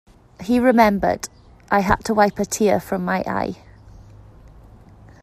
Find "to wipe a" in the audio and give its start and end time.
2.05-2.45